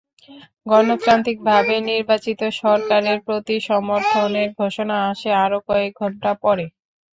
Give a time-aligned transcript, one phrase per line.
[0.65, 6.65] গণতান্ত্রিকভাবে নির্বাচিত সরকারের প্রতি সমর্থনের ঘোষণা আসে আরও কয়েক ঘণ্টা পরে।